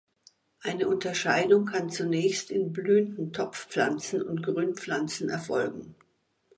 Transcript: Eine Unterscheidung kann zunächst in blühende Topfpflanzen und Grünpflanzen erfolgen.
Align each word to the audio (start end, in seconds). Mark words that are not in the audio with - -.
Eine 0.63 0.87
Unterscheidung 0.87 1.65
kann 1.65 1.91
zunächst 1.91 2.49
in 2.49 2.73
blühende 2.73 3.31
Topfpflanzen 3.31 4.23
und 4.23 4.41
Grünpflanzen 4.41 5.29
erfolgen. 5.29 5.93